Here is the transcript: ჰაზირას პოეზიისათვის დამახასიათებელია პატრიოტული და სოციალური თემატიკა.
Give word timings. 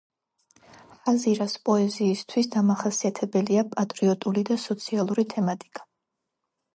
ჰაზირას 1.07 1.51
პოეზიისათვის 1.67 2.49
დამახასიათებელია 2.55 3.65
პატრიოტული 3.73 4.45
და 4.51 4.57
სოციალური 4.65 5.27
თემატიკა. 5.35 5.85